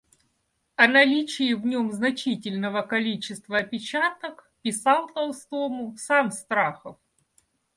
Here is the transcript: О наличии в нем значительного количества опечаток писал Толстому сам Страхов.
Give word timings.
О 0.77 0.87
наличии 0.87 1.53
в 1.53 1.63
нем 1.63 1.91
значительного 1.91 2.81
количества 2.81 3.59
опечаток 3.59 4.49
писал 4.63 5.07
Толстому 5.13 5.95
сам 5.95 6.31
Страхов. 6.31 6.97